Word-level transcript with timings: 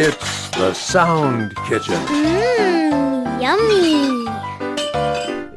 It's 0.00 0.50
the 0.50 0.72
Sound 0.74 1.56
Kitchen. 1.66 1.96
Mmm, 2.06 3.42
yummy. 3.42 4.30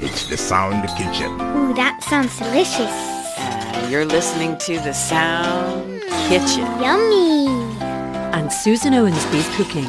It's 0.04 0.26
the 0.30 0.36
Sound 0.36 0.90
Kitchen. 0.98 1.32
Ooh, 1.40 1.76
that 1.76 2.02
sounds 2.02 2.40
delicious. 2.40 2.90
Uh, 3.38 3.88
you're 3.92 4.04
listening 4.04 4.58
to 4.58 4.80
the 4.80 4.94
Sound 4.94 6.02
Kitchen. 6.28 6.66
Yummy. 6.82 7.50
And 8.34 8.52
Susan 8.52 8.96
Owens' 8.96 9.24
Owensby's 9.26 9.48
cooking. 9.58 9.86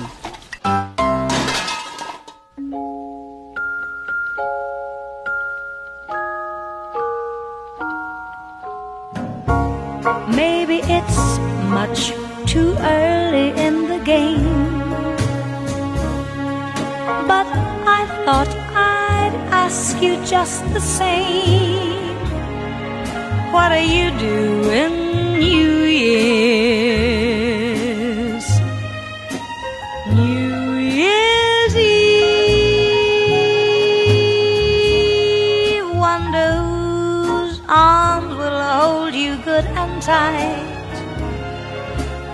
Maybe 10.36 10.82
it's 10.93 11.39
much 11.71 12.12
too 12.46 12.76
early 12.80 13.61
in. 14.12 14.43
But 17.30 17.46
I 17.98 18.00
thought 18.25 18.52
I'd 18.75 19.35
ask 19.64 20.00
you 20.02 20.12
just 20.25 20.62
the 20.72 20.80
same. 20.80 22.16
What 23.54 23.71
are 23.79 23.88
you 23.96 24.11
doing, 24.18 24.94
New 25.38 25.75
Year's? 26.04 26.79
New 30.21 30.76
Year's 31.00 31.74
Eve. 31.76 32.22
Wonder 36.08 36.50
whose 37.28 37.58
arms 37.68 38.33
will 38.40 38.60
hold 38.77 39.14
you 39.14 39.33
good 39.48 39.66
and 39.83 40.02
tight. 40.02 40.70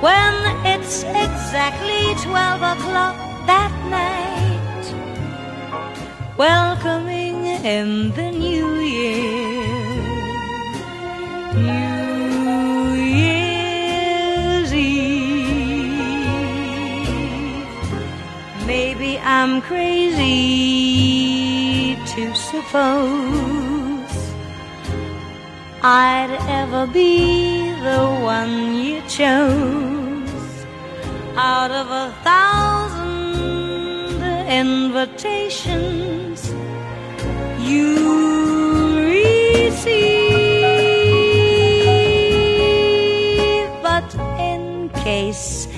When 0.07 0.35
it's 0.89 1.03
exactly 1.03 2.15
12 2.25 2.63
o'clock 2.63 3.17
that 3.45 3.73
night, 3.93 4.87
welcoming 6.39 7.45
in 7.45 8.11
the 8.13 8.31
new 8.31 8.77
year. 8.77 9.77
New 11.53 12.95
Year's 13.23 14.73
Eve. 14.73 15.05
Maybe 18.67 19.19
I'm 19.19 19.61
crazy 19.61 20.27
to 22.15 22.35
suppose 22.35 24.33
I'd 25.83 26.35
ever 26.49 26.87
be 26.87 27.73
the 27.83 28.07
one 28.23 28.75
you 28.75 29.03
chose 29.07 30.08
out 31.39 31.71
of 31.71 31.89
a 31.89 32.13
thousand 32.25 34.21
invitations 34.51 36.51
you 37.61 38.99
receive. 38.99 40.35
But 43.81 44.13
in 44.41 44.89
case 45.05 45.69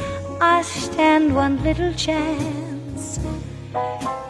I 0.40 0.62
stand 0.62 1.36
one 1.36 1.62
little 1.62 1.92
chance, 1.92 3.20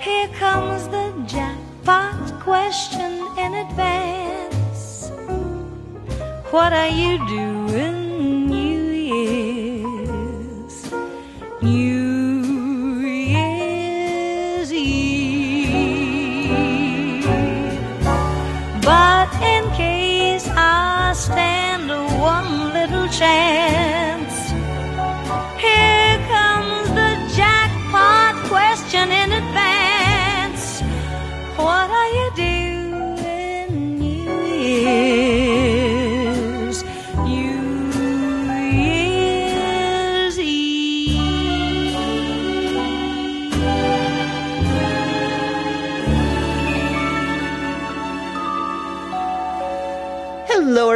here 0.00 0.26
comes 0.34 0.88
the 0.88 1.12
jackpot 1.28 2.40
question 2.40 3.24
in 3.38 3.54
advance. 3.54 5.12
What 6.50 6.72
are 6.72 6.88
you 6.88 7.24
doing, 7.28 7.99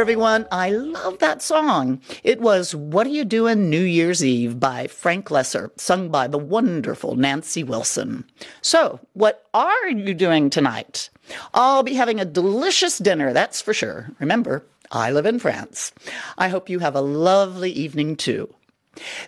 everyone. 0.05 0.45
I 0.51 0.69
love 0.69 1.17
that 1.17 1.41
song. 1.41 1.99
It 2.23 2.39
was 2.39 2.75
What 2.75 3.07
Are 3.07 3.09
You 3.09 3.25
Doing 3.25 3.71
New 3.71 3.81
Year's 3.81 4.23
Eve 4.23 4.59
by 4.59 4.85
Frank 4.85 5.29
Loesser, 5.29 5.71
sung 5.81 6.09
by 6.09 6.27
the 6.27 6.37
wonderful 6.37 7.15
Nancy 7.15 7.63
Wilson. 7.63 8.23
So, 8.61 8.99
what 9.13 9.47
are 9.51 9.89
you 9.89 10.13
doing 10.13 10.51
tonight? 10.51 11.09
I'll 11.55 11.81
be 11.81 11.95
having 11.95 12.19
a 12.19 12.25
delicious 12.25 12.99
dinner, 12.99 13.33
that's 13.33 13.63
for 13.63 13.73
sure. 13.73 14.11
Remember, 14.19 14.63
I 14.91 15.09
live 15.09 15.25
in 15.25 15.39
France. 15.39 15.91
I 16.37 16.49
hope 16.49 16.69
you 16.69 16.77
have 16.77 16.95
a 16.95 17.01
lovely 17.01 17.71
evening 17.71 18.15
too. 18.15 18.53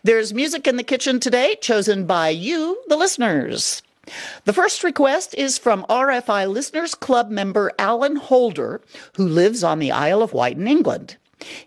There's 0.03 0.31
music 0.31 0.67
in 0.67 0.77
the 0.77 0.83
kitchen 0.83 1.19
today, 1.19 1.55
chosen 1.59 2.05
by 2.05 2.29
you, 2.29 2.83
the 2.87 2.97
listeners. 2.97 3.81
The 4.45 4.53
first 4.53 4.83
request 4.83 5.35
is 5.35 5.57
from 5.57 5.85
RFI 5.89 6.51
Listeners 6.51 6.95
Club 6.95 7.29
member 7.29 7.71
Alan 7.77 8.15
Holder, 8.15 8.81
who 9.15 9.27
lives 9.27 9.63
on 9.63 9.79
the 9.79 9.91
Isle 9.91 10.21
of 10.21 10.33
Wight 10.33 10.57
in 10.57 10.67
England. 10.67 11.17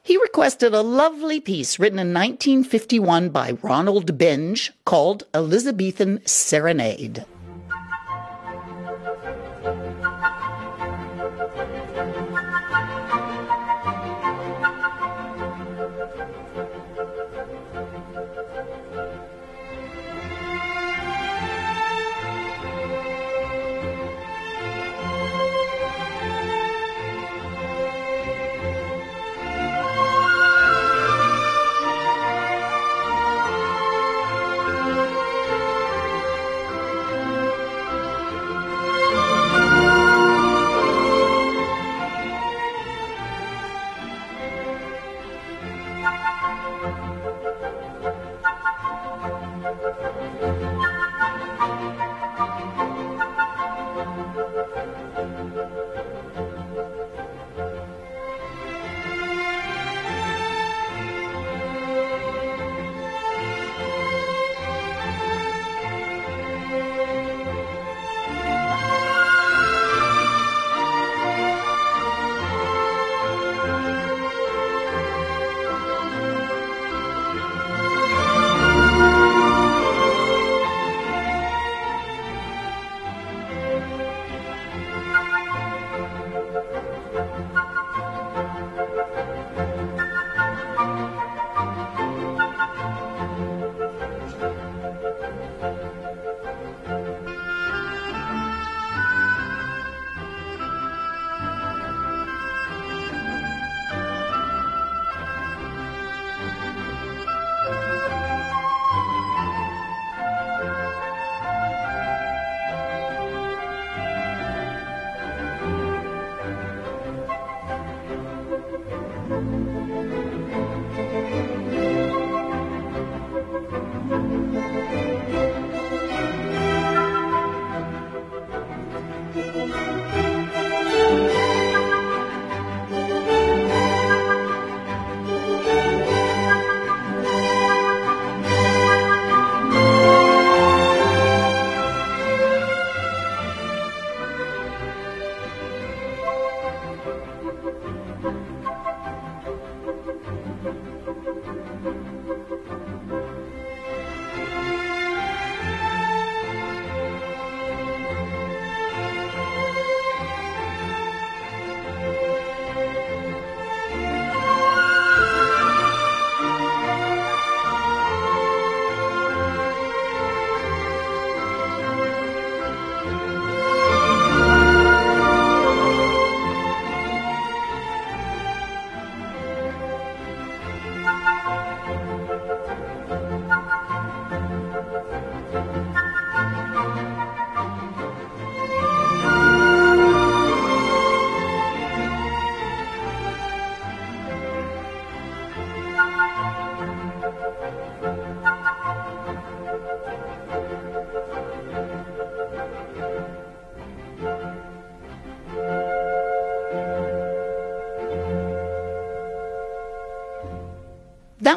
He 0.02 0.16
requested 0.16 0.74
a 0.74 0.82
lovely 0.82 1.40
piece 1.40 1.78
written 1.78 1.98
in 1.98 2.12
1951 2.12 3.28
by 3.30 3.52
Ronald 3.62 4.18
Binge 4.18 4.72
called 4.84 5.24
Elizabethan 5.32 6.20
Serenade. 6.26 7.24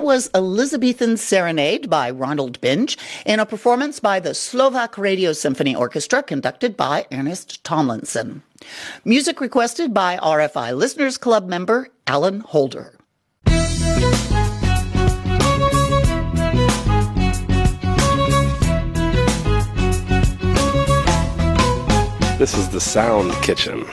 Was 0.04 0.30
Elizabethan 0.36 1.16
Serenade 1.16 1.90
by 1.90 2.10
Ronald 2.10 2.60
Binge 2.60 2.98
in 3.26 3.40
a 3.40 3.46
performance 3.46 4.02
by 4.02 4.20
the 4.20 4.34
Slovak 4.34 4.98
Radio 4.98 5.32
Symphony 5.32 5.74
Orchestra 5.74 6.22
conducted 6.22 6.76
by 6.76 7.08
Ernest 7.10 7.64
Tomlinson. 7.64 8.44
Music 9.06 9.40
requested 9.40 9.94
by 9.94 10.18
RFI 10.18 10.76
Listeners 10.76 11.16
Club 11.16 11.48
member 11.48 11.88
Alan 12.06 12.42
Holder. 12.42 12.98
This 22.38 22.58
is 22.58 22.68
the 22.68 22.82
Sound 22.82 23.32
Kitchen. 23.42 23.86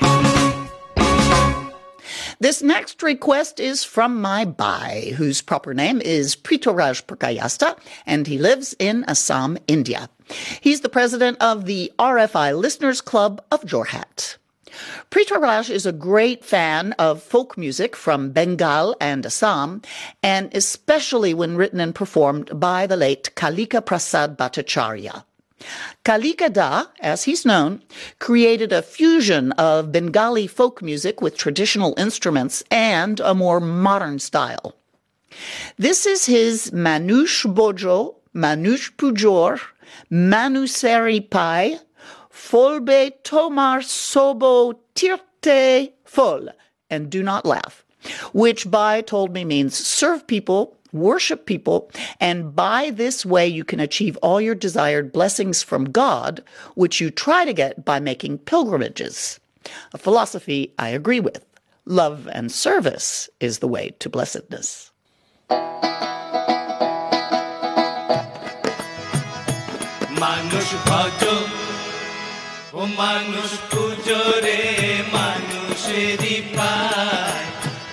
This 2.42 2.62
next 2.62 3.02
request 3.02 3.60
is 3.60 3.84
from 3.84 4.18
my 4.18 4.46
Bai, 4.46 5.12
whose 5.18 5.42
proper 5.42 5.74
name 5.74 6.00
is 6.00 6.34
Prithwiraj 6.34 7.04
Purkayastha, 7.04 7.76
and 8.06 8.26
he 8.26 8.38
lives 8.38 8.74
in 8.78 9.04
Assam, 9.04 9.58
India. 9.68 10.08
He's 10.62 10.80
the 10.80 10.88
president 10.88 11.36
of 11.38 11.66
the 11.66 11.92
RFI 11.98 12.58
Listeners 12.58 13.02
Club 13.02 13.44
of 13.50 13.60
Jorhat. 13.64 14.38
Prithwiraj 15.10 15.68
is 15.68 15.84
a 15.84 15.92
great 15.92 16.42
fan 16.42 16.94
of 16.94 17.22
folk 17.22 17.58
music 17.58 17.94
from 17.94 18.30
Bengal 18.30 18.96
and 19.02 19.26
Assam, 19.26 19.82
and 20.22 20.48
especially 20.56 21.34
when 21.34 21.58
written 21.58 21.78
and 21.78 21.94
performed 21.94 22.58
by 22.58 22.86
the 22.86 22.96
late 22.96 23.32
Kalika 23.36 23.84
Prasad 23.84 24.38
Bhattacharya. 24.38 25.24
Kalika 26.04 26.52
Da, 26.52 26.86
as 27.00 27.24
he's 27.24 27.44
known, 27.44 27.82
created 28.18 28.72
a 28.72 28.82
fusion 28.82 29.52
of 29.52 29.92
Bengali 29.92 30.46
folk 30.46 30.82
music 30.82 31.20
with 31.20 31.36
traditional 31.36 31.94
instruments 31.98 32.62
and 32.70 33.20
a 33.20 33.34
more 33.34 33.60
modern 33.60 34.18
style. 34.18 34.76
This 35.76 36.06
is 36.06 36.26
his 36.26 36.70
Manush 36.70 37.44
Bhojo, 37.54 38.16
Manush 38.34 38.94
Pujore, 38.96 39.60
Manuseri 40.10 41.28
Paay, 41.28 41.78
Folbe 42.32 43.12
Tomar 43.22 43.80
Sorbo 43.80 44.78
Tirther 44.94 45.88
Fol, 46.04 46.48
and 46.88 47.10
do 47.10 47.22
not 47.22 47.44
laugh, 47.44 47.84
which 48.32 48.70
Bai 48.70 49.02
told 49.02 49.32
me 49.32 49.44
means 49.44 49.76
serve 49.76 50.26
people 50.26 50.76
worship 50.91 51.45
people, 51.45 51.77
and 52.19 52.55
by 52.55 52.91
this 52.91 53.25
way 53.25 53.47
you 53.47 53.63
can 53.63 53.79
achieve 53.79 54.15
all 54.17 54.39
your 54.39 54.55
desired 54.55 55.11
blessings 55.11 55.61
from 55.61 55.91
God, 55.91 56.33
which 56.75 57.01
you 57.01 57.09
try 57.11 57.41
to 57.45 57.53
get 57.53 57.83
by 57.83 57.99
making 57.99 58.39
pilgrimages. 58.39 59.39
A 59.93 59.97
philosophy 59.97 60.73
I 60.79 60.89
agree 60.89 61.19
with. 61.19 61.43
Love 61.85 62.27
and 62.31 62.51
service 62.51 63.29
is 63.39 63.59
the 63.59 63.67
way 63.67 63.85
to 64.01 64.09
blessedness. 64.09 64.69
মানুষ 70.23 70.67
ভজ 70.89 71.21
ও 72.79 72.81
মানুষ 73.01 73.49
পুজো 73.71 74.21
রে 74.45 74.59
মানুষেরই 75.15 76.37
পায় 76.55 77.45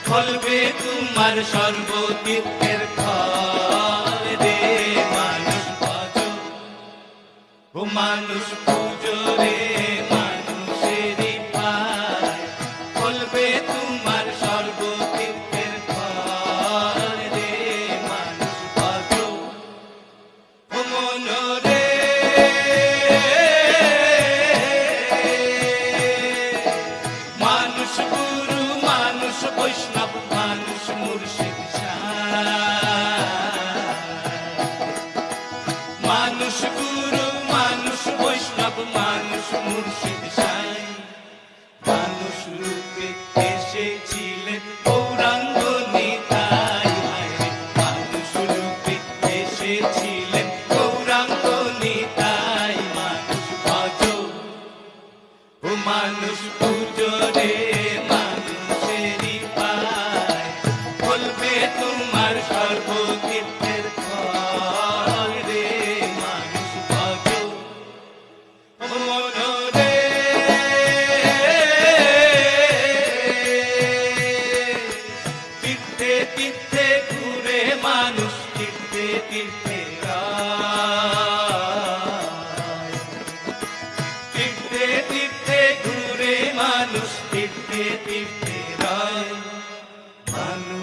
ফলবে 0.07 0.59
তোমার 0.83 1.37
সর্বতীর্থের 1.53 2.66
মানুষ 7.98 8.48
পুজো 8.66 9.18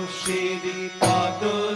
خورشیدی 0.05 0.91
پادو 1.01 1.75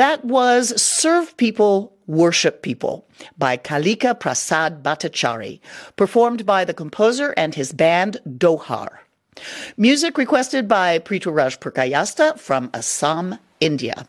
That 0.00 0.24
was 0.24 0.80
Serve 0.80 1.36
People, 1.36 1.92
Worship 2.10 2.62
People 2.62 3.06
by 3.38 3.56
Kalika 3.56 4.18
Prasad 4.18 4.82
Bhattacharya, 4.82 5.60
performed 5.94 6.44
by 6.44 6.64
the 6.64 6.74
composer 6.74 7.32
and 7.36 7.54
his 7.54 7.72
band 7.72 8.18
Dohar. 8.28 8.98
Music 9.76 10.18
requested 10.18 10.66
by 10.66 10.98
Prithwiraj 10.98 11.60
Purkayastha 11.60 12.38
from 12.38 12.68
Assam, 12.74 13.38
India. 13.60 14.08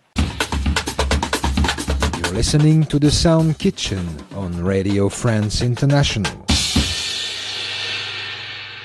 You're 2.18 2.34
listening 2.34 2.86
to 2.86 2.98
the 2.98 3.12
Sound 3.12 3.60
Kitchen 3.60 4.04
on 4.34 4.64
Radio 4.64 5.08
France 5.08 5.62
International. 5.62 6.41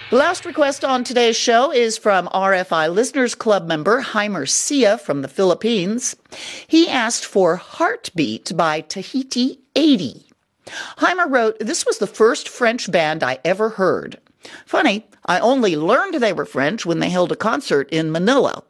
The 0.09 0.17
last 0.17 0.45
request 0.45 0.85
on 0.85 1.03
today's 1.03 1.37
show 1.37 1.73
is 1.73 1.99
from 1.99 2.29
RFI 2.29 2.95
Listeners 2.95 3.35
Club 3.35 3.67
member 3.67 4.01
Heimer 4.01 4.49
Sia 4.49 4.99
from 4.99 5.23
the 5.23 5.29
Philippines. 5.29 6.15
He 6.69 6.89
asked 6.89 7.25
for 7.25 7.57
Heartbeat 7.57 8.57
by 8.57 8.83
Tahiti 8.83 9.59
80. 9.75 10.29
Heimer 10.99 11.29
wrote, 11.29 11.59
This 11.59 11.85
was 11.85 11.99
the 11.99 12.07
first 12.07 12.49
French 12.49 12.89
band 12.93 13.25
I 13.25 13.41
ever 13.45 13.71
heard. 13.71 14.21
Funny, 14.65 15.05
I 15.25 15.41
only 15.41 15.75
learned 15.75 16.15
they 16.15 16.33
were 16.33 16.45
French 16.45 16.87
when 16.87 17.01
they 17.01 17.11
held 17.11 17.33
a 17.33 17.37
concert 17.37 17.91
in 17.91 18.13
Manila. 18.13 18.63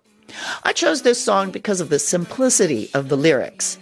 I 0.65 0.73
chose 0.73 1.03
this 1.03 1.23
song 1.23 1.51
because 1.51 1.83
of 1.83 1.91
the 1.91 1.99
simplicity 1.99 2.89
of 2.95 3.11
the 3.11 3.17
lyrics. 3.17 3.77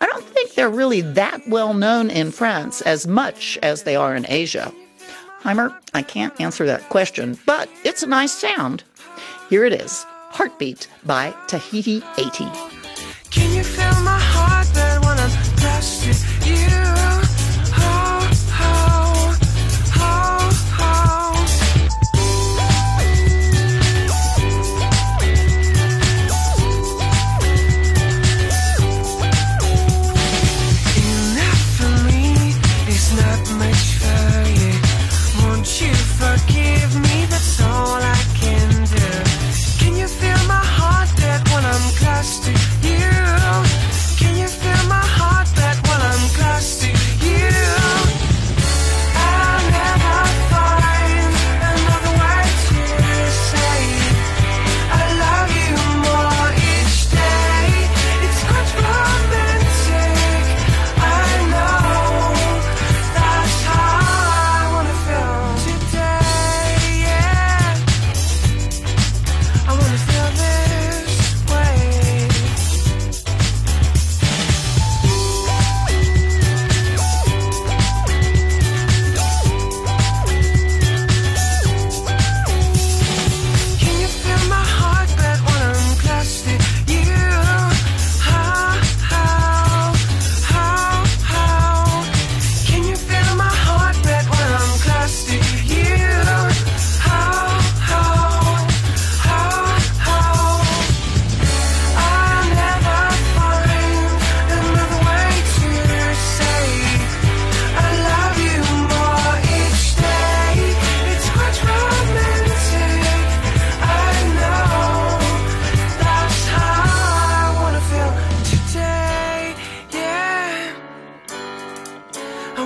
I 0.00 0.06
don't 0.06 0.24
think 0.26 0.54
they're 0.54 0.70
really 0.70 1.00
that 1.00 1.40
well 1.48 1.74
known 1.74 2.08
in 2.08 2.30
France 2.30 2.82
as 2.82 3.08
much 3.08 3.58
as 3.64 3.82
they 3.82 3.96
are 3.96 4.14
in 4.14 4.26
Asia. 4.28 4.72
Heimer, 5.42 5.74
I 5.94 6.02
can't 6.02 6.38
answer 6.40 6.66
that 6.66 6.88
question, 6.90 7.38
but 7.46 7.68
it's 7.84 8.02
a 8.02 8.06
nice 8.06 8.32
sound. 8.32 8.84
Here 9.48 9.64
it 9.64 9.72
is 9.72 10.04
Heartbeat 10.30 10.88
by 11.04 11.34
Tahiti 11.48 12.02
80. 12.18 12.44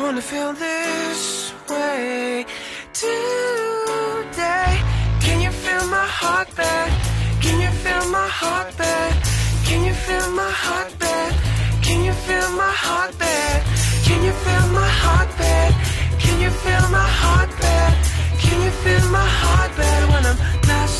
Wanna 0.04 0.20
feel 0.20 0.52
this 0.52 1.54
way 1.70 2.44
today. 2.92 4.72
Can 5.24 5.40
you 5.40 5.50
feel 5.50 5.86
my 5.86 6.06
heartbeat? 6.20 6.92
Can 7.40 7.58
you 7.64 7.70
feel 7.82 8.04
my 8.10 8.28
heartbeat? 8.40 9.14
Can 9.64 9.82
you 9.86 9.94
feel 9.94 10.28
my 10.40 10.50
heartbeat? 10.64 11.32
Can 11.86 12.04
you 12.04 12.12
feel 12.26 12.48
my 12.50 12.72
heartbeat? 12.84 13.62
Can 14.06 14.20
you 14.26 14.32
feel 14.44 14.64
my 14.80 14.88
heartbeat? 15.00 15.72
Can 16.22 16.36
you 16.44 16.50
feel 16.50 16.84
my 16.98 17.08
heartbeat? 17.22 17.94
Can 18.44 18.58
you 18.66 18.72
feel 18.84 19.04
my 19.18 19.26
heartbeat 19.42 20.02
when 20.12 20.22
I'm 20.30 20.38
close 20.64 20.98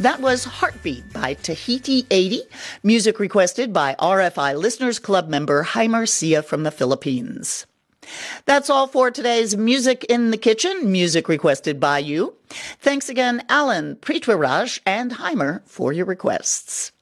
That 0.00 0.20
was 0.22 0.44
Heartbeat 0.44 1.12
by 1.12 1.34
Tahiti 1.34 2.06
80, 2.10 2.44
music 2.82 3.20
requested 3.20 3.70
by 3.70 3.94
RFI 3.98 4.56
Listeners 4.56 4.98
Club 4.98 5.28
member 5.28 5.62
Heimer 5.62 6.08
Sia 6.08 6.42
from 6.42 6.62
the 6.62 6.70
Philippines. 6.70 7.66
That's 8.46 8.70
all 8.70 8.86
for 8.86 9.10
today's 9.10 9.58
Music 9.58 10.04
in 10.04 10.30
the 10.30 10.38
Kitchen, 10.38 10.90
music 10.90 11.28
requested 11.28 11.78
by 11.78 11.98
you. 11.98 12.32
Thanks 12.48 13.10
again, 13.10 13.44
Alan, 13.50 13.96
Prithwiraj, 13.96 14.80
and 14.86 15.12
Heimer 15.12 15.60
for 15.66 15.92
your 15.92 16.06
requests. 16.06 16.92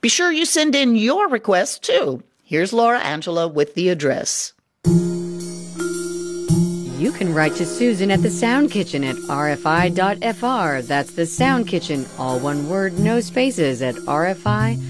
Be 0.00 0.08
sure 0.08 0.32
you 0.32 0.44
send 0.44 0.74
in 0.74 0.96
your 0.96 1.28
requests 1.28 1.78
too. 1.78 2.20
Here's 2.42 2.72
Laura 2.72 2.98
Angela 2.98 3.46
with 3.46 3.76
the 3.76 3.90
address. 3.90 4.54
You 7.00 7.12
can 7.12 7.32
write 7.32 7.54
to 7.54 7.64
Susan 7.64 8.10
at 8.10 8.20
the 8.20 8.28
Sound 8.28 8.70
Kitchen 8.70 9.04
at 9.04 9.16
rfi.fr. 9.16 10.86
That's 10.86 11.12
the 11.12 11.24
Sound 11.24 11.66
Kitchen, 11.66 12.04
all 12.18 12.38
one 12.38 12.68
word, 12.68 12.98
no 12.98 13.20
spaces, 13.20 13.80
at 13.80 13.94
rfi.fr. 13.94 14.80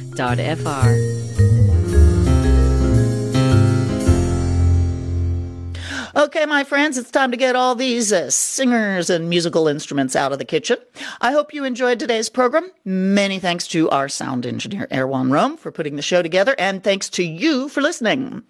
Okay, 6.16 6.44
my 6.44 6.64
friends, 6.64 6.98
it's 6.98 7.10
time 7.10 7.30
to 7.30 7.36
get 7.36 7.54
all 7.54 7.76
these 7.76 8.12
uh, 8.12 8.30
singers 8.30 9.10
and 9.10 9.28
musical 9.28 9.68
instruments 9.68 10.16
out 10.16 10.32
of 10.32 10.40
the 10.40 10.44
kitchen. 10.44 10.76
I 11.20 11.30
hope 11.30 11.54
you 11.54 11.62
enjoyed 11.62 12.00
today's 12.00 12.28
program. 12.28 12.68
Many 12.84 13.38
thanks 13.38 13.68
to 13.68 13.88
our 13.90 14.08
sound 14.08 14.44
engineer, 14.44 14.88
Erwan 14.90 15.30
Rome, 15.30 15.56
for 15.56 15.70
putting 15.70 15.94
the 15.94 16.02
show 16.02 16.20
together, 16.20 16.56
and 16.58 16.82
thanks 16.82 17.08
to 17.10 17.22
you 17.22 17.68
for 17.68 17.80
listening. 17.80 18.42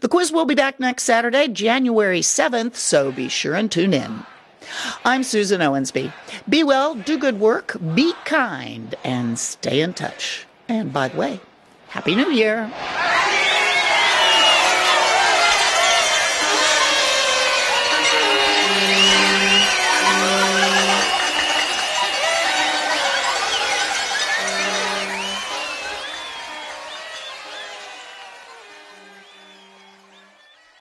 The 0.00 0.08
quiz 0.08 0.30
will 0.30 0.44
be 0.44 0.54
back 0.54 0.78
next 0.78 1.04
Saturday, 1.04 1.48
January 1.48 2.20
7th, 2.20 2.74
so 2.74 3.10
be 3.10 3.30
sure 3.30 3.54
and 3.54 3.72
tune 3.72 3.94
in. 3.94 4.26
I'm 5.02 5.22
Susan 5.22 5.62
Owensby. 5.62 6.12
Be 6.46 6.64
well, 6.64 6.96
do 6.96 7.16
good 7.16 7.40
work, 7.40 7.78
be 7.94 8.12
kind, 8.26 8.94
and 9.04 9.38
stay 9.38 9.80
in 9.80 9.94
touch. 9.94 10.46
And 10.68 10.92
by 10.92 11.08
the 11.08 11.16
way, 11.16 11.40
Happy 11.88 12.14
New 12.14 12.30
Year! 12.30 12.70